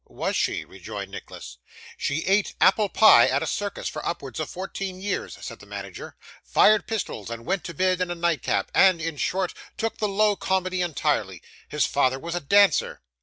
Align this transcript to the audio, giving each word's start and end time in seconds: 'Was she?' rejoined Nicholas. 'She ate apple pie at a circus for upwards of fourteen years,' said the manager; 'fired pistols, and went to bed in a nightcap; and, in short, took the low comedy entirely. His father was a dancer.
'Was 0.07 0.35
she?' 0.35 0.65
rejoined 0.65 1.11
Nicholas. 1.11 1.59
'She 1.95 2.23
ate 2.25 2.55
apple 2.59 2.89
pie 2.89 3.27
at 3.27 3.43
a 3.43 3.45
circus 3.45 3.87
for 3.87 4.03
upwards 4.03 4.39
of 4.39 4.49
fourteen 4.49 4.99
years,' 4.99 5.37
said 5.41 5.59
the 5.59 5.67
manager; 5.67 6.15
'fired 6.43 6.87
pistols, 6.87 7.29
and 7.29 7.45
went 7.45 7.63
to 7.65 7.73
bed 7.75 8.01
in 8.01 8.09
a 8.09 8.15
nightcap; 8.15 8.71
and, 8.73 8.99
in 8.99 9.15
short, 9.17 9.53
took 9.77 9.99
the 9.99 10.09
low 10.09 10.35
comedy 10.35 10.81
entirely. 10.81 11.39
His 11.69 11.85
father 11.85 12.17
was 12.17 12.33
a 12.33 12.39
dancer. 12.41 13.03